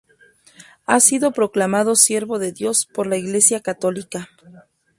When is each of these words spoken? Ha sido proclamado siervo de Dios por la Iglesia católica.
Ha 0.87 0.99
sido 0.99 1.31
proclamado 1.31 1.95
siervo 1.95 2.39
de 2.39 2.51
Dios 2.51 2.87
por 2.87 3.05
la 3.05 3.17
Iglesia 3.17 3.59
católica. 3.59 4.29